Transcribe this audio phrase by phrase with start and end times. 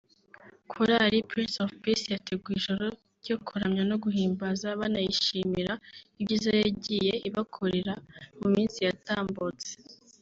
[0.71, 2.85] Korali Prince of Peace yateguye ijoro
[3.21, 5.73] ryo kuramya no guhimbaza banayishimira
[6.19, 7.93] ibyiza yagiye ibakorera
[8.39, 9.71] mu minsi yatambutse